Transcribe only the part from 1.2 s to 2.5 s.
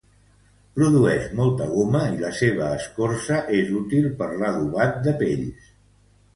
molta goma i la